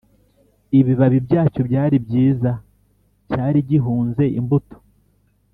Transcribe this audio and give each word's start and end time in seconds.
Ibibabi 0.79 1.17
byacyo 1.27 1.61
byari 1.69 1.95
byiza 2.05 2.51
cyari 3.29 3.59
gihunze 3.69 4.23
imbuto 4.39 4.77